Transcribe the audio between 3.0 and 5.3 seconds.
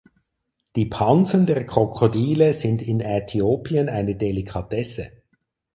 Äthiopien eine Delikatesse.